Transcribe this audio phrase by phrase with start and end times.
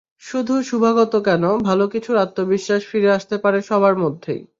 [0.23, 4.41] শুধু শুভাগত কেন, ভালো কিছুর আত্মবিশ্বাস ফিরে আসতে পারে সবার মধ্যেই।